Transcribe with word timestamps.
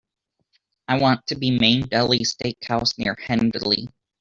I 0.87 0.97
want 0.97 1.27
to 1.27 1.35
be 1.35 1.51
Main 1.59 1.81
Deli 1.81 2.23
Steak 2.23 2.57
House 2.63 2.97
near 2.97 3.15
Hendley. 3.23 3.87